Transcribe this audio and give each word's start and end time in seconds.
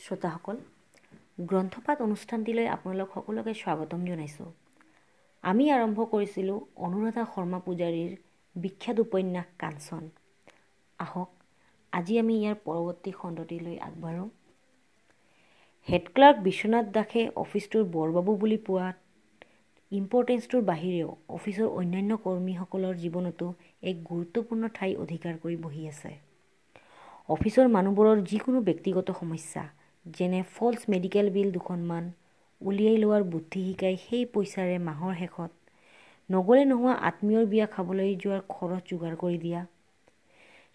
শ্ৰোতাসকল 0.00 0.56
গ্ৰন্থপাঠ 1.46 2.02
অনুষ্ঠানটিলৈ 2.02 2.66
আপোনালোক 2.70 3.08
সকলোকে 3.14 3.52
স্বাগতম 3.58 4.00
জনাইছোঁ। 4.06 4.50
আমি 5.44 5.64
আৰম্ভ 5.70 6.04
কৰিছিলোঁ 6.08 6.58
অনুৰাধা 6.84 7.24
শৰ্মা 7.30 7.60
পূজাৰীৰ 7.64 8.12
বিখ্যাত 8.56 8.96
উপন্যাস 9.00 9.52
কাঞ্চন। 9.58 10.08
আহক 10.98 11.30
আজি 11.92 12.14
আমি 12.18 12.34
ইয়াৰ 12.36 12.56
পৰৱৰ্তী 12.64 13.14
খণ্ডটিলৈ 13.16 13.76
আগবাঢ়োঁ। 13.82 14.28
হেড 15.88 16.04
ক্লাৰ্ক 16.12 16.42
বিশ্বনাথ 16.42 16.86
দাসে 16.92 17.22
অফিচটোৰ 17.42 17.84
বৰবাবু 17.92 18.36
বুলি 18.38 18.58
পোৱাত 18.64 18.96
ইম্পৰ্টেঞ্চটোৰ 19.92 20.62
বাহিৰেও 20.64 21.10
অফিচৰ 21.30 21.68
অন্যান্য 21.74 22.18
কৰ্মীসকলৰ 22.22 22.94
জীৱনতো 23.00 23.50
এক 23.84 24.02
গুৰুত্বপূৰ্ণ 24.06 24.72
ঠাই 24.74 24.96
অধিকাৰ 25.00 25.38
কৰি 25.42 25.56
বহি 25.62 25.86
আছে। 25.88 26.12
অফিচৰ 27.28 27.68
মানুহবোৰৰ 27.70 28.22
যিকোনো 28.26 28.62
ব্যক্তিগত 28.64 29.18
সমস্যা 29.18 29.62
যেনে 30.06 30.40
ফল্ছ 30.54 30.80
মেডিকেল 30.88 31.26
বিল 31.30 31.48
দুখনমান 31.52 32.04
উলিয়াই 32.60 32.96
লোৱাৰ 32.96 33.22
বুদ্ধি 33.32 33.60
শিকাই 33.66 33.96
সেই 34.00 34.24
পইচাৰে 34.32 34.76
মাহৰ 34.86 35.12
শেষত 35.18 35.50
নগলে 36.30 36.62
নোহোৱা 36.64 36.94
আত্মীয়ৰ 37.08 37.44
বিয়া 37.46 37.66
খাবলৈ 37.66 38.10
যোৱাৰ 38.22 38.42
খৰচ 38.48 38.82
যোগাৰ 38.90 39.14
কৰি 39.16 39.38
দিয়া। 39.38 39.60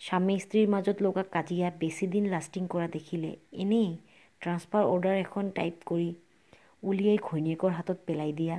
স্বামী 0.02 0.36
স্ত্ৰীৰ 0.40 0.68
মাজত 0.70 0.98
লগা 1.02 1.24
কাজিয়া 1.32 1.68
বেছিদিন 1.80 2.26
লাষ্টিং 2.30 2.64
কৰা 2.68 2.88
দেখিলে 2.94 3.32
এনেই 3.58 3.90
ট্ৰান্সফাৰ 4.42 4.84
অৰ্ডাৰ 4.88 5.16
এখন 5.18 5.52
টাইপ 5.52 5.76
কৰি 5.86 6.10
উলিয়াই 6.84 7.18
ঘৈণীয়েকৰ 7.24 7.72
হাতত 7.72 7.98
পেলাই 8.08 8.32
দিয়া। 8.34 8.56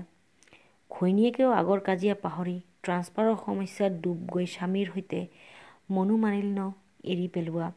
ঘৈণীয়েকেও 0.91 1.51
আগৰ 1.53 1.80
কাজিয়া 1.89 2.14
পাহৰি 2.23 2.56
ট্ৰান্সফাৰৰ 2.83 3.37
সমস্যাত 3.42 3.92
ডুব 4.03 4.19
গৈ 4.33 4.47
স্বামীৰ 4.53 4.89
সৈতে 4.92 5.20
মনোমালিন্য 5.91 6.59
এৰি 7.06 7.27
পেলোৱা 7.34 7.69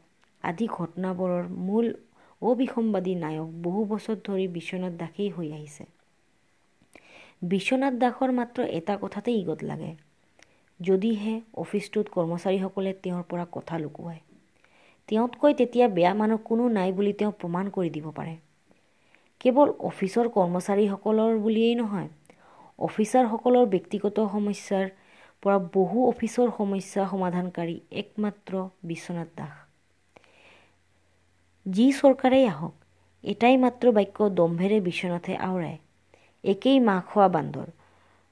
আদি 0.44 0.66
ঘটনাবোৰৰ 0.72 1.44
মূল 1.64 1.86
অবিসম্বাদী 2.42 3.14
নায়ক 3.18 3.50
বহু 3.62 3.80
বছৰ 3.88 4.16
ধৰি 4.24 4.46
বিশ্বনাথ 4.52 4.94
দাসেই 4.98 5.30
হৈ 5.32 5.48
আহিছে। 5.52 5.84
বিশ্বনাথ 7.48 7.94
দাসৰ 7.98 8.30
মাত্ৰ 8.34 8.66
এটা 8.72 8.94
কথাতেই 9.00 9.36
ইগত 9.40 9.60
লাগে। 9.64 9.90
যদিহে 10.80 11.34
অফিচটোত 11.56 12.06
কৰ্মচাৰীসকলে 12.12 12.92
তেওঁৰ 13.00 13.24
পৰা 13.26 13.44
কথা 13.52 13.78
লুকুৱায় 13.78 14.20
তেওঁতকৈ 15.08 15.52
তেতিয়া 15.56 15.86
বেয়া 15.90 16.12
মানুহ 16.14 16.38
কোনো 16.44 16.68
নাই 16.72 16.96
বুলি 16.96 17.12
তেওঁ 17.18 17.32
প্ৰমাণ 17.38 17.70
কৰি 17.72 17.90
দিব 17.90 18.06
পাৰে। 18.14 18.34
কেৱল 19.40 19.70
অফিচৰ 19.88 20.28
কৰ্মচাৰীসকলৰ 20.32 21.38
বুলিয়েই 21.40 21.76
নহয় 21.76 22.08
অফিচাৰসকলৰ 22.78 23.68
ব্যক্তিগত 23.70 24.26
সমস্যাৰ 24.30 24.86
পৰা 25.42 25.56
বহু 25.72 26.04
অফিচৰ 26.06 26.52
সমস্যা 26.56 27.08
সমাধানকাৰী 27.08 27.76
একমাত্ৰ 28.00 28.64
বিশ্বনাথ 28.86 29.36
দাস। 29.36 29.60
যি 31.66 31.84
চৰকাৰেই 31.94 32.46
আহক 32.46 32.74
এটাই 33.24 33.56
মাত্ৰ 33.60 33.90
বাক্য 33.92 34.28
দম্ভেৰে 34.34 34.78
বিশ্বনাথে 34.82 35.34
আওৰায় 35.42 35.78
একেই 36.44 36.78
মাহ 36.84 37.00
খোৱা 37.06 37.26
বান্দৰ 37.30 37.68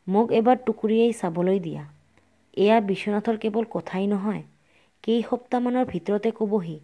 মোক 0.07 0.35
এবাৰ 0.35 0.57
টুকুৰিয়াই 0.62 1.12
চাবলৈ 1.19 1.59
দিয়া। 1.61 1.83
এয়া 2.57 2.79
বিশ্বনাথৰ 2.87 3.37
কেৱল 3.39 3.69
কথাই 3.70 4.07
নহয় 4.09 4.43
কেইসপ্তাহমানৰ 5.05 5.89
ভিতৰতে 5.89 6.33
ক'বহি 6.35 6.77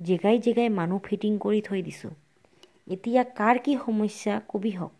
জেগাই 0.00 0.42
জেগাই 0.42 0.68
মানুহ 0.74 0.98
ফিটিং 1.04 1.38
কৰি 1.40 1.60
থৈ 1.64 1.82
দিছোঁ। 1.84 2.10
এতিয়া 2.88 3.22
কাৰ 3.34 3.60
কি 3.62 3.74
সমস্যা 3.80 4.34
কবি 4.48 4.72
হওক? 4.74 4.94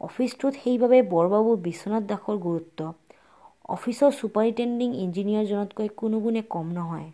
অফিচটোত 0.00 0.52
সেইবাবে 0.58 0.98
বৰবাবু 1.08 1.56
বিশ্বনাথ 1.62 2.08
দাসৰ 2.08 2.40
গুৰুত্ব 2.42 2.88
অফিচৰ 3.70 4.10
ছুপাৰিণ্টেণ্ডিং 4.14 4.96
ইঞ্জিনিয়াৰজনতকৈ 4.98 5.92
কোনো 5.96 6.20
গুণে 6.20 6.42
কম 6.50 6.72
নহয়। 6.74 7.10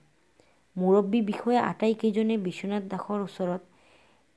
মুৰব্বী 0.76 1.20
বিষয়া 1.26 1.60
আটাইকেইজনে 1.64 2.38
বিশ্বনাথ 2.44 2.88
দাসৰ 2.88 3.24
ওচৰত 3.24 3.62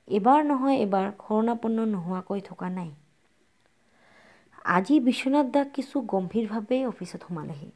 এবাৰ 0.08 0.44
নহয় 0.44 0.78
এবাৰ 0.80 1.10
শৰণাপন্ন 1.20 1.88
নোহোৱাকৈ 1.90 2.46
থকা 2.46 2.74
নাই। 2.74 2.92
আজি 4.72 4.96
বিশ্বনাথ 5.06 5.50
দাস 5.52 5.68
কিছু 5.74 5.96
গম্ভীৰভাৱে 6.10 6.80
অফিচত 6.86 7.20
সোমালেহি। 7.24 7.70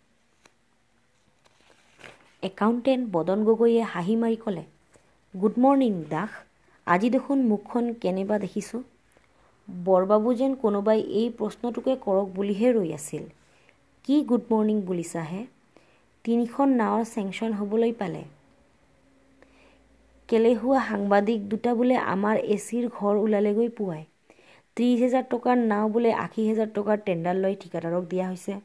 একাউণ্টেণ্ট 2.43 3.05
বদন 3.12 3.38
গগৈয়ে 3.44 3.82
হাঁহি 3.88 4.15
মাৰি 4.19 4.38
ক'লে 4.41 4.65
গুড 5.34 5.55
মৰ্ণিং 5.61 5.93
দাস 6.09 6.32
আজি 6.87 7.09
দেখোন 7.15 7.38
মুখখন 7.49 7.84
কেনেবা 8.00 8.37
দেখিছোঁ। 8.41 8.82
বৰবাবু 9.69 10.32
যেন 10.37 10.56
কোনোবাই 10.61 11.05
এই 11.16 11.28
প্ৰশ্নটোকে 11.37 11.97
কৰক 12.03 12.34
বুলিহে 12.34 12.72
ৰৈ 12.75 12.91
আছিল। 12.94 13.25
কি 14.05 14.16
গুড 14.27 14.49
মৰ্ণিং 14.49 14.81
বুলিছাহে? 14.84 15.43
তিনিখন 16.25 16.75
নাৱৰ 16.77 17.05
চেংচন 17.11 17.56
হ'বলৈ 17.56 17.97
পালে। 17.99 18.25
কেলেহুৱা 20.28 20.81
সাংবাদিক 20.87 21.49
দুটা 21.49 21.72
বোলে 21.77 21.97
আমাৰ 22.09 22.41
এ 22.47 22.59
চিৰ 22.65 22.87
ঘৰ 22.94 23.21
ওলালেগৈ 23.21 23.72
পুৱাই। 23.77 24.06
ত্ৰিছ 24.77 24.93
হেজাৰ 24.99 25.25
টকাৰ 25.28 25.59
নাও 25.65 25.91
বোলে 25.93 26.12
আশী 26.19 26.47
হেজাৰ 26.47 26.71
টকাৰ 26.75 27.03
টেণ্ডাৰ 27.03 27.39
লৈ 27.39 27.59
ঠিকাদাৰক 27.61 28.09
দিয়া 28.09 28.25
হৈছে। 28.27 28.59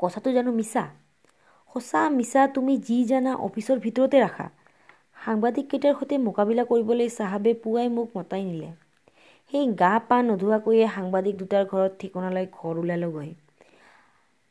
কথাটো 0.00 0.28
জানো 0.32 0.50
মিছা? 0.52 0.82
সঁচা 1.74 2.00
মিছা 2.10 2.42
তুমি 2.54 2.74
যি 2.84 2.98
জানা 3.06 3.32
অফিচৰ 3.46 3.82
ভিতৰতে 3.82 4.22
ৰাখা। 4.22 4.46
সাংবাদিককেইটাৰ 5.18 5.96
সৈতে 5.96 6.18
মোকাবিলা 6.22 6.66
কৰিবলৈ 6.68 7.12
চাহাবে 7.14 7.54
পুৱাই 7.60 7.94
মোক 7.94 8.16
মতাই 8.16 8.46
নিলে। 8.46 8.74
সেই 9.52 9.66
গা 9.78 9.92
পা 10.04 10.18
নোধোৱাকৈয়ে 10.24 10.90
সাংবাদিক 10.92 11.38
দুটাৰ 11.38 11.64
ঘৰত 11.68 11.98
ঠিকনালৈ 12.00 12.48
ঘৰ 12.54 12.80
ওলালোগৈ। 12.80 13.32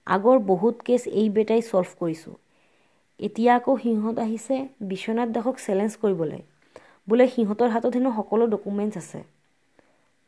আগৰ 0.07 0.37
বহুত 0.45 0.85
কেছ 0.85 1.01
এই 1.15 1.27
বেটাই 1.33 1.65
ছল্ভ 1.65 1.99
কৰিছোঁ। 1.99 2.35
এতিয়া 3.19 3.51
আকৌ 3.55 3.73
সিহঁত 3.81 4.15
আহিছে 4.21 4.55
বিশ্বনাথ 4.89 5.29
দাসক 5.33 5.57
চেলেঞ্জ 5.61 5.97
কৰিবলৈ। 6.01 6.41
বোলে 7.07 7.27
সিহঁতৰ 7.31 7.71
হাতত 7.71 7.93
হেনো 7.95 8.11
সকলো 8.15 8.49
ডকুমেণ্টছ 8.51 8.95
আছে। 9.01 9.23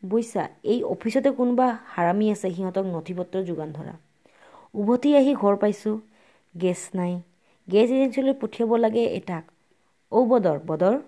বুজিছা 0.04 0.44
এই 0.68 0.80
অফিচতে 0.92 1.30
কোনোবা 1.36 1.68
হাৰামি 1.92 2.28
আছে 2.32 2.48
সিহঁতক 2.52 2.86
নথি 2.90 3.14
পত্ৰ 3.18 3.44
যোগান 3.46 3.70
ধৰা। 3.74 3.94
উভতি 4.76 5.12
আহি 5.16 5.34
ঘৰ 5.38 5.58
পাইছোঁ। 5.60 5.96
গেছ 6.56 6.82
নাই। 6.94 7.14
গেছ 7.68 7.88
এজেঞ্চিলৈ 7.92 8.34
পঠিয়াব 8.42 8.72
লাগে 8.80 9.04
এটাক। 9.16 9.46
ঔ 10.12 10.24
বদৰ 10.30 10.58
বদৰ। 10.66 11.00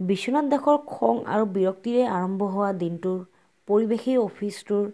বিশ্বনাথ 0.00 0.46
দাসৰ 0.48 0.78
খং 0.88 1.18
আৰু 1.30 1.48
বিৰক্তিৰে 1.52 2.06
আৰম্ভ 2.12 2.48
হোৱা 2.50 2.70
দিনটোৰ 2.78 3.20
পৰিৱেশেই 3.68 4.16
অফিচটোৰ 4.20 4.88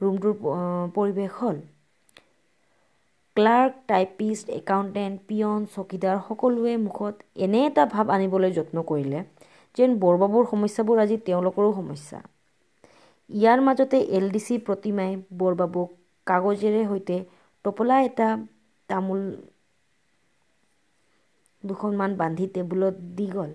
ৰুমটোৰ 0.00 0.36
পৰিৱেশ 0.94 1.36
হ'ল। 1.36 1.62
ক্লাৰ্ক 3.36 3.72
টাইপিষ্ট 3.86 4.52
একাউণ্টেণ্ট 4.56 5.16
পিয়ন 5.26 5.66
চকীদাৰ 5.72 6.16
সকলোৱে 6.24 6.74
মুখত 6.82 7.14
এনে 7.40 7.60
এটা 7.66 7.84
ভাৱ 7.90 8.12
আনিবলৈ 8.12 8.54
যত্ন 8.56 8.84
কৰিলে 8.86 9.22
যেন 9.76 9.96
বৰবাবুৰ 10.00 10.46
সমস্যাবোৰ 10.48 11.02
আজি 11.02 11.16
তেওঁলোকৰো 11.24 11.68
সমস্যা। 11.74 12.22
ইয়াৰ 13.30 13.60
মাজতে 13.62 13.98
এল 14.12 14.26
ডি 14.30 14.40
চি 14.42 14.58
প্ৰতিমাই 14.64 15.14
বৰবাবুক 15.38 15.94
কাগজেৰে 16.26 16.82
সৈতে 16.86 17.18
টপলা 17.64 18.00
এটা 18.04 18.28
তামোল 18.88 19.22
দুখনমান 21.62 22.10
বান্ধি 22.18 22.46
টেবুলত 22.54 22.94
দি 23.16 23.26
গ'ল। 23.32 23.50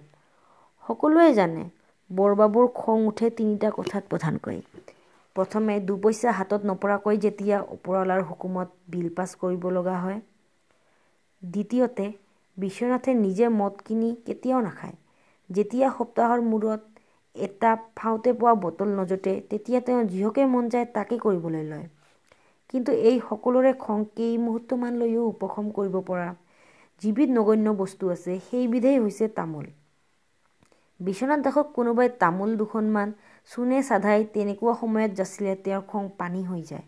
সকলোৱে 0.83 1.29
জানে 1.35 1.63
বৰবাবুৰ 2.09 2.69
খং 2.75 3.07
উঠে 3.07 3.31
তিনিটা 3.35 3.73
কথাত 3.75 4.03
প্ৰধানকৈ। 4.09 4.61
প্ৰথমে 5.35 5.75
দুপইচা 5.87 6.33
হাতত 6.37 6.61
নপৰাকৈ 6.69 7.15
যেতিয়া 7.21 7.57
ওপৰৱালাৰ 7.75 8.21
হুকুমত 8.29 8.69
বিল 8.89 9.07
পাছ 9.13 9.29
কৰিব 9.37 9.67
লগা 9.73 9.95
হয় 9.99 10.19
দ্বিতীয়তে 11.43 12.05
বিশ্বনাথে 12.57 13.11
নিজে 13.19 13.45
মদ 13.55 13.73
কিনি 13.83 14.09
কেতিয়াও 14.25 14.61
নাখায়। 14.61 14.95
যেতিয়া 15.49 15.87
সপ্তাহৰ 15.93 16.41
মূৰত 16.45 16.81
এটা 17.35 17.71
ফাওঁতে 17.95 18.31
পোৱা 18.35 18.53
বটল 18.61 18.89
নজতে 18.95 19.33
তেতিয়া 19.49 19.79
তেওঁ 19.83 20.01
যিহকে 20.09 20.47
মন 20.51 20.69
যায় 20.69 20.87
তাকে 20.93 21.19
কৰিবলৈ 21.21 21.63
লয়। 21.67 21.87
কিন্তু 22.69 22.91
এই 23.05 23.17
সকলোৰে 23.25 23.71
খং 23.79 24.03
কেই 24.13 24.33
মুহূৰ্তমানলৈও 24.41 25.23
উপশম 25.29 25.71
কৰিব 25.73 25.95
পৰা 26.05 26.27
যিবিধ 27.01 27.29
নগণ্য 27.33 27.67
বস্তু 27.77 28.03
আছে 28.11 28.33
সেইবিধেই 28.45 28.97
হৈছে 28.99 29.25
তামোল। 29.35 29.65
বিশ্বনাথ 30.99 31.39
দাসক 31.41 31.67
কোনোবাই 31.73 32.07
তামোল 32.19 32.51
দুখনমান 32.57 33.09
চূণে 33.49 33.79
চাধাই 33.89 34.21
তেনেকুৱা 34.33 34.73
সময়ত 34.79 35.11
যাচিলে 35.19 35.53
তেওঁৰ 35.63 35.83
খং 35.87 36.03
পানী 36.17 36.41
হৈ 36.45 36.61
যায়। 36.69 36.85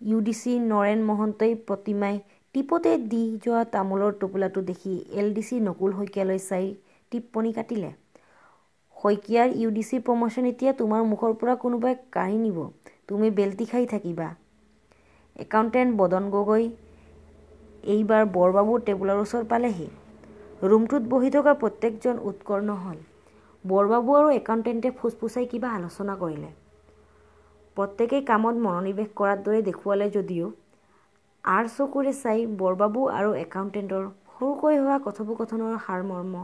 ইউ 0.00 0.18
ডি 0.20 0.34
চি 0.34 0.52
নৰেণ 0.64 1.00
মহন্তই 1.04 1.54
প্ৰতিমাই 1.68 2.14
টিপতে 2.54 2.92
দি 3.10 3.22
যোৱা 3.44 3.62
তামোলৰ 3.72 4.12
টোপোলাটো 4.20 4.60
দেখি 4.66 4.94
এল 5.18 5.28
ডি 5.34 5.42
চি 5.42 5.56
নকুল 5.60 5.90
শইকীয়ালৈ 5.98 6.40
চাই 6.44 6.66
টিপ্পনী 7.12 7.50
কাটিলে। 7.52 7.90
শইকীয়াৰ 8.96 9.48
ইউ 9.56 9.68
ডি 9.70 9.82
চি 9.82 9.96
প্ৰমোশ্যন 10.06 10.44
এতিয়া 10.48 10.72
তোমাৰ 10.74 11.02
মুখৰ 11.06 11.32
পৰা 11.40 11.54
কোনোবাই 11.62 11.94
কাঢ়ি 12.10 12.38
নিব। 12.38 12.58
তুমি 13.08 13.30
বেলটি 13.38 13.64
খাই 13.66 13.84
থাকিবা। 13.86 14.28
একাউণ্টেণ্ট 15.36 15.90
বদন 15.96 16.24
গগৈ 16.30 16.64
এইবাৰ 17.90 18.24
বৰবাবুৰ 18.34 18.84
টেবুলৰ 18.86 19.22
ওচৰ 19.22 19.46
পালেহি। 19.48 19.88
ৰুমটোত 20.64 21.02
বহি 21.08 21.30
থকা 21.30 21.52
প্ৰত্যেকজন 21.60 22.20
উৎকৰ্ণ 22.24 22.68
হ'ল। 22.82 22.98
বৰবাবু 23.64 24.10
আৰু 24.16 24.28
একাউণ্টেণ্টে 24.32 24.90
ফুচফুচাই 24.98 25.46
কিবা 25.46 25.68
আলোচনা 25.74 26.14
কৰিলে। 26.16 26.50
প্ৰত্যেকেই 27.76 28.22
কামত 28.24 28.56
মনোনিৱেশ 28.64 29.08
কৰাৰ 29.14 29.38
দৰে 29.44 29.60
দেখুৱালে 29.62 30.06
যদিও 30.16 30.46
আৰ 31.44 31.68
চকুৰে 31.74 32.12
চাই 32.16 32.46
বৰবাবু 32.58 33.00
আৰু 33.10 33.30
একাউণ্টেণ্টৰ 33.40 34.04
সৰুকৈ 34.32 34.74
হোৱা 34.78 34.96
কথোপকথনৰ 35.06 35.76
সাৰমৰ্ম 35.86 36.34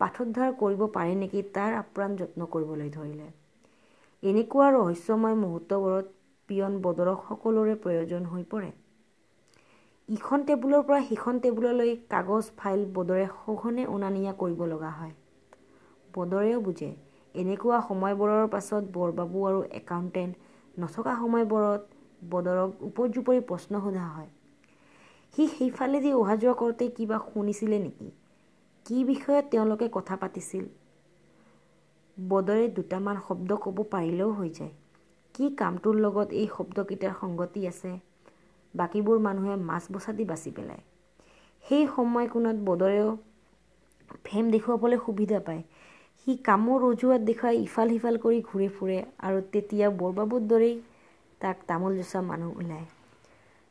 পাঠোদ্ধাৰ 0.00 0.50
কৰিব 0.56 0.82
পাৰি 0.92 1.14
নেকি 1.18 1.42
তাৰ 1.54 1.76
আপ্ৰাণ 1.76 2.16
যত্ন 2.16 2.40
কৰিবলৈ 2.50 2.90
ধৰিলে। 2.90 3.28
এনেকুৱা 4.22 4.66
ৰহস্যময় 4.70 5.36
মুহূৰ্তবোৰত 5.36 6.06
পিয়ন 6.48 6.76
বদৰক 6.82 7.18
সকলোৰে 7.28 7.74
প্ৰয়োজন 7.82 8.22
হৈ 8.26 8.44
পৰে। 8.52 8.70
ইখন 10.08 10.44
টেবুলৰ 10.44 10.82
পৰা 10.82 11.00
সিখন 11.04 11.40
টেবুললৈ 11.40 11.96
কাগজ 12.10 12.52
ফাইল 12.56 12.84
বদৰে 12.94 13.26
সঘনে 13.36 13.88
অনা 13.88 14.10
নিয়া 14.10 14.32
কৰিব 14.38 14.60
লগা 14.70 14.92
হয়। 14.92 15.14
বদৰেও 16.18 16.60
বুজে। 16.62 16.90
এনেকুৱা 17.34 17.78
সময়বোৰৰ 17.84 18.46
পাছত 18.50 18.92
বৰবাবু 18.92 19.46
আৰু 19.46 19.60
একাউণ্টেণ্ট 19.78 20.32
নথকা 20.76 21.14
সময়বোৰত 21.16 22.30
বদৰক 22.30 22.86
উপৰ্যুপৰি 22.86 23.44
প্ৰশ্ন 23.46 23.82
সোধা 23.82 24.06
হয়। 24.10 24.30
সি 25.34 25.44
সেইফালেদি 25.52 26.10
অহা 26.16 26.34
যোৱা 26.38 26.54
কৰোঁতে 26.58 26.88
কিবা 26.94 27.20
শুনিছিলে 27.26 27.82
নেকি? 27.82 28.08
কি 28.86 28.96
বিষয়ত 29.04 29.44
তেওঁলোকে 29.50 29.86
কথা 29.92 30.14
পাতিছিল? 30.18 30.64
বদৰে 32.16 32.66
দুটামান 32.74 33.20
শব্দ 33.22 33.58
ক'ব 33.62 33.80
পাৰিলেও 33.90 34.30
হৈ 34.34 34.54
যায়। 34.54 34.72
কি 35.34 35.46
কামটোৰ 35.56 36.00
লগত 36.00 36.36
এই 36.36 36.50
শব্দকেইটাৰ 36.50 37.16
সংগতি 37.18 37.66
আছে? 37.68 37.94
বাকীবোৰ 38.74 39.18
মানুহে 39.22 39.56
মাছ 39.64 39.82
বচাদি 39.90 40.24
বাচি 40.26 40.50
পেলায়। 40.54 40.82
সেই 41.64 41.84
সময়কোণত 41.90 42.58
বদৰেও 42.66 43.08
ফেম 44.24 44.44
দেখুৱাবলৈ 44.50 44.98
সুবিধা 45.02 45.38
পায়। 45.44 45.62
সি 46.28 46.34
কামৰ 46.44 46.82
অজুহাত 46.84 47.22
দেখুৱাই 47.22 47.56
ইফাল 47.58 47.88
সিফাল 47.90 48.16
কৰি 48.22 48.38
ঘূৰি 48.42 48.66
ফুৰে 48.72 48.96
আৰু 49.20 49.38
তেতিয়া 49.52 49.86
বৰবাবুৰ 50.00 50.40
দৰেই 50.46 50.74
তাক 51.40 51.62
তামোল 51.66 51.94
জোচা 51.96 52.20
মানুহ 52.22 52.50
ওলায়। 52.58 52.86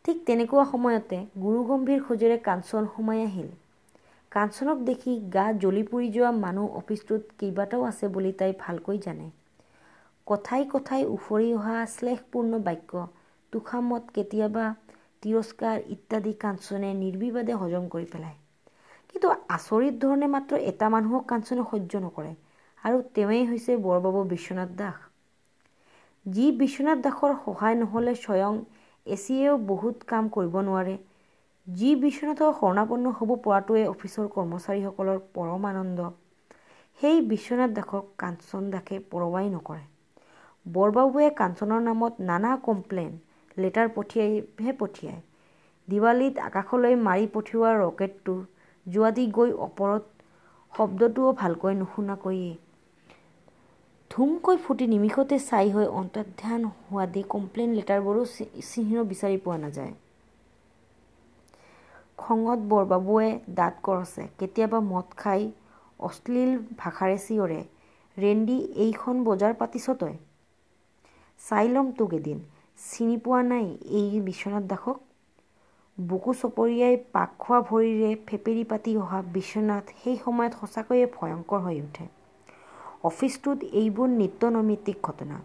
ঠিক 0.05 0.17
তেনেকুৱা 0.25 0.63
সময়তে 0.63 1.19
গুৰু 1.43 1.59
গম্ভীৰ 1.63 1.99
খোজেৰে 2.05 2.37
কাঞ্চন 2.43 2.87
সোমাই 2.95 3.19
আহিল। 3.25 3.49
কাঞ্চনক 4.31 4.81
দেখি 4.85 5.13
গা 5.29 5.45
জ্বলি 5.59 5.83
পুৰি 5.83 6.07
যোৱা 6.09 6.31
মানুহ 6.37 6.65
অফিচটোত 6.75 7.37
কেইবাটাও 7.39 7.83
আছে 7.83 8.09
বুলি 8.09 8.31
তাই 8.31 8.55
ভালকৈ 8.59 8.97
জানে। 8.97 9.27
কথাই 10.27 10.63
কথাই 10.73 11.03
উফৰি 11.09 11.53
অহা 11.53 11.77
শ্লেষপূৰ্ণ 11.93 12.61
বাক্য 12.63 13.05
তুষামত 13.53 14.03
কেতিয়াবা 14.15 14.65
তিৰস্কাৰ 15.23 15.77
ইত্যাদি 15.89 16.33
কাঞ্চনে 16.39 16.89
নিৰ্বিবাদে 16.95 17.53
হজম 17.53 17.87
কৰি 17.87 18.07
পেলায়। 18.11 18.37
কিন্তু 19.09 19.27
আচৰিত 19.49 19.95
ধৰণে 20.01 20.27
মাত্ৰ 20.27 20.53
এটা 20.71 20.89
মানুহক 20.89 21.23
কাঞ্চনে 21.27 21.63
সহ্য 21.71 21.93
নকৰে। 21.99 22.33
আৰু 22.83 23.01
তেওঁৱেই 23.11 23.43
হৈছে 23.47 23.77
বৰবাবু 23.83 24.23
বিশ্বনাথ 24.29 24.73
দাস। 24.77 25.05
যি 26.25 26.45
বিশ্বনাথ 26.57 26.99
দাসৰ 27.03 27.33
সহায় 27.39 27.77
নহ'লে 27.77 28.13
স্বয়ং 28.17 28.59
এচিয়েও 29.05 29.55
বহুত 29.67 30.07
কাম 30.07 30.29
কৰিব 30.33 30.57
নোৱাৰে। 30.63 30.95
যি 31.67 31.89
বিশ্বনাথৰ 31.99 32.53
শৰণাপন্ন 32.55 33.13
হ'ব 33.15 33.33
পৰাটোৱে 33.43 33.83
অফিচৰ 33.89 34.29
কৰ্মচাৰীসকলৰ 34.33 35.19
পৰম 35.33 35.67
আনন্দ। 35.69 36.09
সেই 36.99 37.17
বিশ্বনাথ 37.27 37.71
দাসক 37.73 38.05
কাঞ্চন 38.17 38.63
দাসে 38.71 38.99
পৰৱাই 39.09 39.51
নকৰে। 39.51 39.83
বৰবাবুৱে 40.65 41.29
কাঞ্চনৰ 41.35 41.81
নামত 41.83 42.27
নানা 42.27 42.51
কমপ্লেইন 42.63 43.13
লেটাৰ 43.57 43.91
পঠিয়াইহে 43.93 44.75
পঠিয়ায়। 44.79 45.21
দিৱালীত 45.87 46.41
আকাশলৈ 46.43 46.97
মাৰি 47.01 47.25
পঠিওৱা 47.31 47.71
ৰকেটটো 47.77 48.35
যোৱাদি 48.85 49.25
গৈ 49.33 49.55
ওপৰত 49.63 50.29
শব্দটোও 50.73 51.33
ভালকৈ 51.37 51.77
নুশুনাকৈয়ে। 51.77 52.51
ধুমকৈ 54.17 54.57
ফুটি 54.63 54.85
নিমিষতে 54.87 55.37
চাই 55.43 55.67
হৈ 55.73 55.87
অন্তৰ্ধান 55.93 56.63
হোৱাদি 56.85 57.23
কমপ্লেইন 57.29 57.75
লেটাৰবোৰো 57.75 58.25
চিহ্ন 58.67 59.05
বিচাৰি 59.09 59.41
পোৱা 59.43 59.57
নাযায়। 59.61 59.93
খঙত 62.19 62.59
বৰবাবুৱে 62.69 63.27
দাঁত 63.55 63.83
কৰছে। 63.83 64.23
কেতিয়াবা 64.39 64.79
মদ 64.85 65.13
খাই 65.17 65.45
অশ্লীল 65.99 66.51
ভাষাৰে 66.77 67.17
চিঞৰে 67.21 67.59
ৰেণ্ডি 68.17 68.57
এইখন 68.83 69.23
বজাৰ 69.25 69.53
পাতিছ 69.57 69.85
তই? 69.99 70.15
চাই 71.39 71.67
ল'ম 71.69 71.87
তোক 71.95 72.11
এদিন। 72.13 72.39
চিনি 72.79 73.17
পোৱা 73.23 73.41
নাই 73.47 73.67
এই 73.97 74.21
বিশ্বনাথ 74.23 74.63
দাসক? 74.69 74.97
বুকু 75.97 76.33
চপৰিয়াই 76.35 76.95
পাক 77.11 77.33
খোৱা 77.37 77.59
ভৰিৰে 77.65 78.11
ফেপেৰি 78.25 78.63
পাতি 78.69 78.93
অহা 78.99 79.19
বিশ্বনাথ 79.33 79.95
সেই 79.97 80.19
সময়ত 80.21 80.61
সঁচাকৈয়ে 80.61 81.07
ভয়ংকৰ 81.13 81.65
হৈ 81.65 81.81
উঠে। 81.81 82.07
অফিচটোত 83.07 83.59
এইবোৰ 83.73 84.09
নিত্য 84.13 84.41
নৈমিত্তিক 84.53 84.97
ঘটনা। 85.03 85.37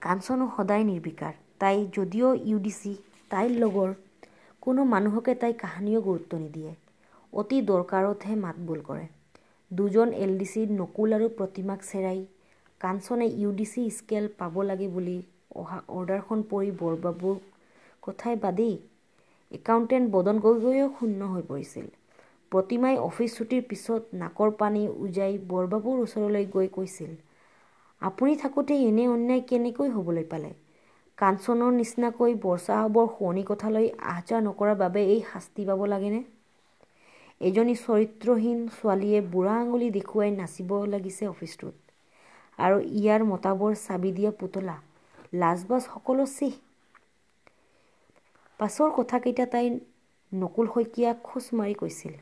কাঞ্চনো 0.00 0.46
সদায় 0.56 0.84
নিৰ্বিকাৰ। 0.84 1.34
তাই 1.58 1.76
যদিও 1.92 2.28
ইউ 2.42 2.58
ডি 2.58 2.72
চি 2.76 2.92
তাইৰ 3.30 3.50
লগৰ 3.58 3.90
কোনো 4.62 4.80
মানুহকে 4.90 5.34
তাই 5.42 5.52
কাহানিও 5.62 6.00
গুৰুত্ব 6.02 6.32
নিদিয়ে। 6.42 6.72
অতি 7.32 7.58
দৰকাৰতহে 7.68 8.34
মাত 8.40 8.56
বোল 8.66 8.80
কৰে। 8.84 9.06
দুজন 9.70 10.08
এল 10.18 10.32
ডি 10.38 10.46
চি 10.46 10.62
নকুল 10.72 11.16
আৰু 11.16 11.28
প্ৰতিমাক 11.38 11.80
চেৰাই 11.84 12.20
কাঞ্চনে 12.80 13.26
ইউ 13.34 13.50
ডি 13.52 13.66
চি 13.66 13.84
স্কেল 13.90 14.28
পাব 14.38 14.58
লাগে 14.64 14.88
বুলি 14.92 15.16
অহা 15.56 15.78
অৰ্ডাৰখন 15.94 16.42
পঢ়ি 16.50 16.70
বৰবাবুৰ 16.80 17.36
কথাই 18.02 18.40
বাদেই 18.42 18.74
একাউণ্টেণ্ট 19.52 20.06
বদন 20.12 20.42
গগৈও 20.44 20.88
শূন্য 20.96 21.30
হৈ 21.32 21.46
পৰিছিল। 21.48 21.86
প্ৰতিমাই 22.52 22.96
অফিচ 23.00 23.30
ছুটিৰ 23.34 23.62
পিছত 23.68 24.18
নাকৰ 24.20 24.50
পানী 24.56 24.82
উজাই 25.00 25.32
বৰবাবুৰ 25.48 25.96
ওচৰলৈ 26.02 26.44
গৈ 26.52 26.68
কৈছিল 26.72 27.10
আপুনি 28.02 28.32
থাকোঁতে 28.42 28.74
এনে 28.82 29.04
অন্যায় 29.08 29.42
কেনেকৈ 29.48 29.88
হ'বলৈ 29.92 30.24
পালে? 30.28 30.50
কাঞ্চনৰ 31.18 31.70
নিচিনাকৈ 31.74 32.32
বৰচাহাবৰ 32.40 33.06
শুৱনি 33.12 33.44
কথালৈ 33.46 33.86
আহ 34.06 34.18
যাহ 34.24 34.40
নকৰাৰ 34.44 34.76
বাবে 34.78 35.04
এই 35.08 35.20
শাস্তি 35.28 35.62
পাব 35.66 35.84
লাগেনে? 35.88 36.20
এজনী 37.40 37.74
চৰিত্ৰহীন 37.78 38.58
ছোৱালীয়ে 38.72 39.20
বুঢ়া 39.30 39.54
আঙুলি 39.56 39.88
দেখুৱাই 39.94 40.30
নাচিব 40.34 40.70
লাগিছে 40.88 41.28
অফিচটোত 41.28 41.74
আৰু 42.58 42.76
ইয়াৰ 42.78 43.26
মতাবৰ 43.28 43.76
চাবি 43.80 44.12
দিয়া 44.14 44.32
পুতলা 44.38 44.76
লাজবাজ 45.38 45.88
সকলো 45.88 46.28
চিহ। 46.32 46.54
পাছৰ 48.60 48.90
কথাকেইটা 48.94 49.46
তাই 49.50 49.72
নকুল 50.32 50.70
শইকীয়াক 50.72 51.24
খোজ 51.24 51.50
মাৰি 51.54 51.74
কৈছিল 51.78 52.14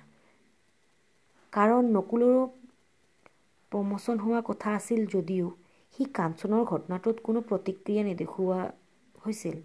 কাৰণ 1.54 1.90
নকুলৰো 1.92 2.42
প্ৰমোচন 3.72 4.20
হোৱা 4.20 4.40
কথা 4.46 4.72
আছিল 4.76 5.02
যদিও 5.10 5.50
সি 5.94 6.06
কাঞ্চনৰ 6.14 6.64
ঘটনাটোত 6.68 7.22
কোনো 7.22 7.44
প্ৰতিক্ৰিয়া 7.46 8.02
নেদেখুওৱা 8.04 8.60
হৈছিল। 9.22 9.62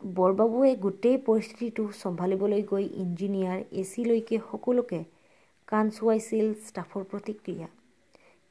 বৰবাবুৱে 0.00 0.72
গোটেই 0.80 1.14
পৰিস্থিতিটো 1.22 1.84
চম্ভালিবলৈ 1.96 2.64
গৈ 2.68 2.84
ইঞ্জিনিয়াৰ 2.96 3.58
এ 3.74 3.84
চিলৈকে 3.90 4.40
সকলোকে 4.46 5.00
কাণ 5.68 5.88
চোৱাইছিল 5.92 6.50
ষ্টাফৰ 6.64 7.06
প্ৰতিক্ৰিয়া। 7.08 7.68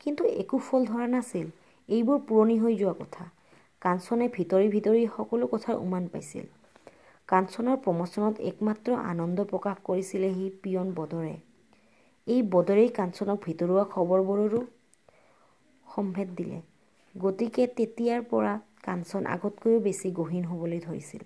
কিন্তু 0.01 0.23
একো 0.37 0.57
ফল 0.63 0.87
ধৰা 0.87 1.07
নাছিল 1.09 1.47
এইবোৰ 1.89 2.21
পুৰণি 2.27 2.57
হৈ 2.59 2.77
যোৱা 2.77 2.95
কথা। 2.99 3.29
কাঞ্চনে 3.81 4.27
ভিতৰি 4.33 4.69
ভিতৰি 4.71 5.03
সকলো 5.13 5.51
কথাৰ 5.51 5.81
উমান 5.81 6.09
পাইছিল। 6.09 6.49
কাঞ্চনৰ 7.29 7.77
প্ৰমোচনত 7.81 8.45
একমাত্ৰ 8.49 8.97
আনন্দ 9.05 9.47
প্ৰকাশ 9.49 9.85
কৰিছিলে 9.85 10.33
সি 10.33 10.51
পিয়ন 10.59 10.93
বদৰে। 10.95 11.33
এই 12.31 12.41
বদৰেই 12.53 12.89
কাঞ্চনক 12.97 13.37
ভিতৰুৱা 13.45 13.83
খবৰবোৰৰো 13.93 14.59
সম্ভেদ 15.85 16.29
দিলে। 16.35 16.59
গতিকে 17.15 17.63
তেতিয়াৰ 17.77 18.21
পৰা 18.31 18.53
কাঞ্চন 18.83 19.23
আগতকৈও 19.31 19.79
বেছি 19.87 20.11
গহীন 20.19 20.43
হ'বলৈ 20.51 20.79
ধৰিছিল। 20.83 21.23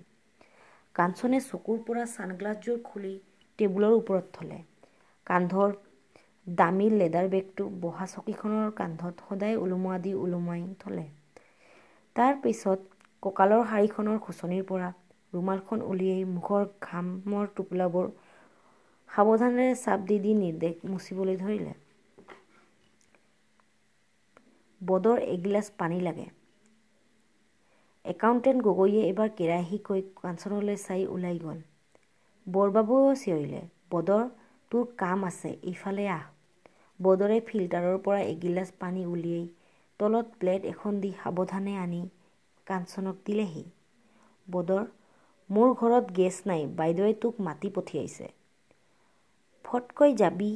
কাঞ্চনে 0.95 1.39
চকুৰ 1.45 1.77
পৰা 1.87 2.03
ছানগ্লাছযোৰ 2.13 2.77
খুলি 2.83 3.13
টেবুলৰ 3.59 3.93
ওপৰত 3.95 4.25
থলে। 4.33 4.59
কান্ধৰ 5.27 5.69
দামী 6.47 6.87
লেডাৰ 6.93 7.27
বেগটো 7.29 7.63
বহা 7.83 8.05
চকীখনৰ 8.07 8.71
কান্ধত 8.75 9.29
সদায় 9.29 9.55
ওলোমোৱা 9.57 9.97
দি 10.03 10.11
ওলোমাই 10.19 10.61
থলে। 10.79 11.05
তাৰ 12.15 12.33
পিছত 12.43 12.79
কঁকালৰ 13.23 13.63
শাৰীখনৰ 13.69 14.17
খুচনিৰ 14.25 14.63
পৰা 14.69 14.89
ৰুমালখন 15.33 15.79
উলিয়াই 15.87 16.23
মুখৰ 16.31 16.63
ঘামৰ 16.81 17.45
টোপোলাবোৰ 17.55 18.07
সাৱধানেৰে 19.09 19.77
চাপ 19.79 20.05
দি 20.07 20.19
দি 20.21 20.35
নিৰ্দেশ 20.37 20.85
মুচিবলৈ 20.89 21.39
ধৰিলে। 21.39 21.75
বদৰ 24.81 25.21
এগিলাচ 25.27 25.71
পানী 25.77 26.01
লাগে। 26.03 26.27
একাউণ্টেণ্ট 28.05 28.63
গগৈয়ে 28.65 29.01
এবাৰ 29.05 29.29
কেৰাহীকৈ 29.35 30.01
কাঞ্চনলৈ 30.17 30.77
চাই 30.81 31.05
ওলাই 31.11 31.39
গ'ল। 31.41 31.59
বৰবাবুৱেও 32.47 33.15
চিঞৰিলে 33.17 33.61
বদৰ 33.91 34.23
তোৰ 34.71 34.85
কাম 34.97 35.25
আছে 35.27 35.51
ইফালে 35.69 36.07
আহ। 36.11 36.25
বদৰে 36.99 37.39
ফিল্টাৰৰ 37.45 37.97
পৰা 38.01 38.21
এগিলাচ 38.27 38.73
পানী 38.77 39.05
উলিয়াই 39.07 39.45
তলত 39.99 40.37
প্লেট 40.37 40.67
এখন 40.69 40.99
দি 40.99 41.11
সাৱধানে 41.17 41.73
আনি 41.79 42.01
কাঞ্চনক 42.67 43.21
দিলেহি। 43.23 43.63
বদৰ 44.47 44.85
মোৰ 45.49 45.73
ঘৰত 45.75 46.15
গেছ 46.15 46.33
নাই 46.45 46.65
বাইদেৱে 46.75 47.13
তোক 47.21 47.43
মাতি 47.45 47.73
পঠিয়াইছে। 47.73 48.31
ফটকৈ 49.65 50.13
যাবি 50.17 50.47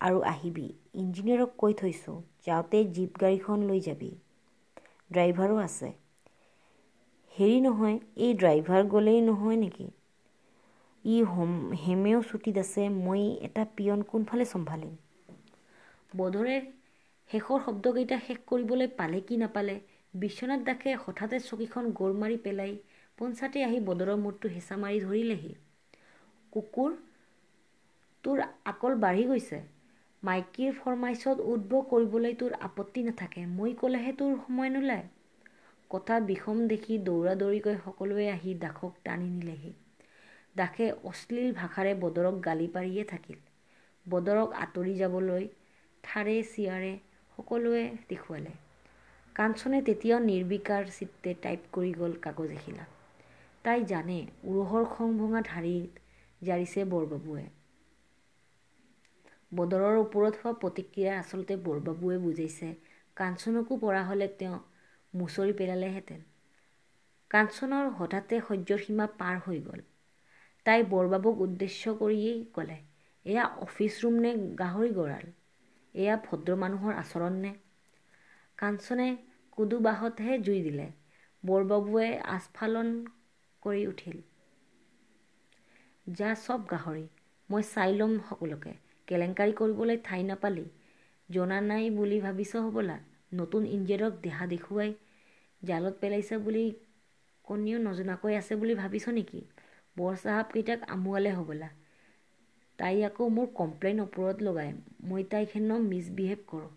আৰু 0.00 0.20
আহিবি। 0.28 0.66
ইঞ্জিনিয়াৰক 0.96 1.56
কৈ 1.58 1.76
থৈছোঁ 1.76 2.16
যাওঁতে 2.44 2.84
জীপ 2.92 3.20
গাড়ীখন 3.20 3.66
লৈ 3.66 3.84
যাবি। 3.84 4.10
ড্ৰাইভাৰো 5.10 5.58
আছে। 5.60 5.92
হেৰি 7.32 7.60
নহয় 7.62 7.94
এই 8.20 8.34
ড্ৰাইভাৰ 8.36 8.84
গ'লেই 8.90 9.24
নহয় 9.24 9.58
নেকি? 9.60 9.88
ই 11.04 11.16
হেমেও 11.82 12.20
ছুটীত 12.22 12.56
আছে 12.64 12.82
মই 13.00 13.22
এটা 13.46 13.62
পিয়ন 13.76 14.00
কোনফালে 14.08 14.44
চম্ভালিম? 14.48 14.92
বধৰে 16.12 16.54
শেষৰ 17.30 17.60
শব্দকেইটা 17.62 18.16
শেষ 18.22 18.40
কৰিবলৈ 18.46 18.88
পালে 18.94 19.20
কি 19.24 19.38
নাপালে? 19.38 19.76
বিশ্বনাথ 20.14 20.64
দাসে 20.64 20.94
হঠাতে 21.02 21.40
চকীখন 21.44 21.90
গোৰ 21.96 22.16
মাৰি 22.18 22.40
পেলাই 22.42 22.74
পঞ্চাতে 23.18 23.64
আহি 23.64 23.80
বদৰৰ 23.86 24.20
মূৰটো 24.20 24.52
হেঁচা 24.52 24.80
মাৰি 24.80 25.00
ধৰিলেহি। 25.02 25.54
কুকুৰ 26.52 26.96
তোৰ 28.24 28.42
আকল 28.66 28.96
বাঢ়ি 29.00 29.24
গৈছে। 29.26 29.58
মাইকীৰ 30.22 30.72
ফৰমাইছত 30.78 31.46
উদ্ভৱ 31.48 31.84
কৰিবলৈ 31.88 32.36
তোৰ 32.38 32.56
আপত্তি 32.62 33.04
নাথাকে। 33.04 33.44
মই 33.52 33.74
ক'লেহে 33.78 34.12
তোৰ 34.16 34.36
সময় 34.40 34.70
নোলায়। 34.70 35.06
কথা 35.90 36.16
বিষম 36.26 36.58
দেখি 36.68 36.98
দৌৰা 37.04 37.34
দৌৰিকৈ 37.38 37.76
সকলোৱে 37.80 38.26
আহি 38.30 38.54
দাসক 38.60 39.02
টানি 39.04 39.28
নিলেহি। 39.32 39.72
দাসে 40.56 40.86
অশ্লীল 41.04 41.50
ভাষাৰে 41.56 41.94
বদৰক 42.00 42.40
গালি 42.42 42.68
পাৰিয়ে 42.72 43.04
থাকিল। 43.08 43.38
বদৰক 44.06 44.54
আঁতৰি 44.58 44.94
যাবলৈ 44.96 45.44
ঠাৰে 46.04 46.36
চিয়াৰে 46.48 46.92
সকলোৱে 47.32 47.84
দেখুৱালে। 48.08 48.54
কাঞ্চনে 49.36 49.78
তেতিয়াও 49.82 50.20
নিৰ্বিকাৰ 50.22 50.88
চিত্তে 50.92 51.34
টাইপ 51.42 51.68
কৰি 51.72 51.92
গ'ল 51.94 52.16
কাগজ 52.20 52.54
এখিলা 52.54 52.86
তাই 53.64 53.84
জানে 53.86 54.18
উৰহৰ 54.48 54.88
খং 54.90 55.14
ভঙা 55.18 55.42
ধাৰিত 55.46 56.04
জাৰিছে 56.42 56.84
বৰবাবুৱে। 56.88 57.46
বদৰৰ 59.52 59.96
ওপৰত 59.98 60.38
হোৱা 60.38 60.52
প্ৰতিক্ৰিয়া 60.58 61.18
আচলতে 61.18 61.56
বৰবাবুৱে 61.62 62.18
বুজাইছে। 62.22 62.70
কাঞ্চনকো 63.16 63.78
পৰা 63.80 64.02
হ'লে 64.06 64.28
তেওঁ 64.36 64.58
মুচৰি 65.14 65.56
পেলালেহেঁতেন। 65.56 66.26
কাঞ্চনৰ 67.30 67.90
হঠাতে 67.96 68.40
সহ্যৰ 68.42 68.82
সীমা 68.82 69.06
পাৰ 69.16 69.40
হৈ 69.44 69.62
গ'ল। 69.64 69.86
তাই 70.66 70.82
বৰবাবুক 70.88 71.40
উদ্দেশ্য 71.42 71.94
কৰিয়েই 71.96 72.44
ক'লে 72.52 72.76
এয়া 73.26 73.44
অফিচ 73.62 73.98
ৰুম 74.00 74.20
নে 74.20 74.32
গাহৰি 74.58 74.94
গঁড়াল? 74.94 75.26
এয়া 75.94 76.14
ভদ্ৰ 76.22 76.56
মানুহৰ 76.60 76.98
আচৰণ 76.98 77.38
নে? 77.40 77.52
কাঞ্চনে 78.58 79.08
কুদু 79.58 79.76
বাঁহতহে 79.82 80.38
জুই 80.42 80.60
দিলে। 80.62 80.86
বৰবাবুৱে 81.44 82.08
আস্ফালন 82.32 82.92
কৰি 83.62 83.86
উঠিল 83.88 84.20
যা 86.06 86.30
চব 86.40 86.64
গাহৰি 86.68 87.04
মই 87.48 87.66
চাই 87.68 87.96
ল'ম 87.96 88.18
সকলোকে। 88.26 88.76
কেলেংকাৰী 89.08 89.52
কৰিবলৈ 89.56 89.96
ঠাই 90.04 90.22
নাপালি। 90.26 90.64
জনা 91.28 91.58
নাই 91.62 91.84
বুলি 91.90 92.18
ভাবিছ 92.20 92.52
হ'বলা। 92.66 92.96
নতুন 93.32 93.62
ইঞ্জিনিয়াৰক 93.68 94.14
দেহা 94.22 94.44
দেখুৱাই 94.48 94.90
জালত 95.62 95.94
পেলাইছে 96.00 96.34
বুলি 96.44 96.64
কণীও 97.44 97.78
নজনাকৈ 97.82 98.32
আছে 98.36 98.54
বুলি 98.56 98.74
ভাবিছ 98.74 99.04
নেকি? 99.14 99.40
বৰ 99.96 100.14
চাহাবকেইটাক 100.20 100.80
আমোৱালে 100.90 101.34
হ'বলা। 101.34 101.68
তাই 102.78 103.00
আকৌ 103.04 103.26
মোৰ 103.32 103.48
কমপ্লেইন 103.54 104.00
ওপৰত 104.02 104.36
লগাই। 104.42 104.70
মই 105.06 105.26
তাইক 105.30 105.54
হেনো 105.54 105.78
মিছবিহেভ 105.84 106.44
কৰোঁ। 106.48 106.70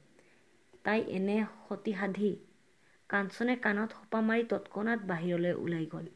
তাই 0.85 0.99
এনে 1.11 1.37
সতীসাধী। 1.61 2.31
কাঞ্চনে 3.09 3.55
কাণত 3.61 3.91
সোপা 3.97 4.21
মাৰি 4.25 4.47
তৎক্ষণাত 4.49 5.07
বাহিৰলৈ 5.07 5.53
ওলাই 5.59 5.85
গ'ল। 5.89 6.07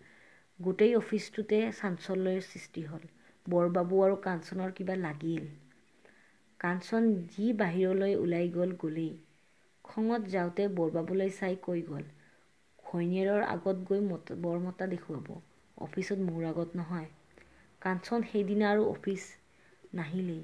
গোটেই 0.59 0.93
অফিচটোতে 0.95 1.59
চাঞ্চল্যৰ 1.75 2.39
সৃষ্টি 2.45 2.85
হ'ল। 2.85 3.05
বৰবাবু 3.45 4.01
আৰু 4.03 4.17
কাঞ্চনৰ 4.21 4.73
কিবা 4.73 4.97
লাগিল। 5.01 5.45
কাঞ্চন 6.59 7.07
যি 7.31 7.45
বাহিৰলৈ 7.57 8.13
ওলাই 8.17 8.51
গ'ল 8.53 8.75
গ'লেই। 8.79 9.11
খঙত 9.85 10.25
যাওঁতে 10.29 10.63
বৰবাবুলৈ 10.75 11.31
চাই 11.35 11.57
কৈ 11.61 11.83
গ'ল 11.85 12.05
ঘৈণীয়েৰৰ 12.85 13.45
আগত 13.47 13.87
গৈ 13.87 14.01
বৰমতা 14.41 14.87
দেখুৱাব। 14.89 15.31
অফিচত 15.77 16.25
মোৰ 16.25 16.47
আগত 16.47 16.69
নহয়। 16.75 17.09
কাঞ্চন 17.81 18.27
সেইদিনা 18.27 18.69
আৰু 18.69 18.87
অফিচ 18.89 19.27
নাহিলেই। 19.93 20.43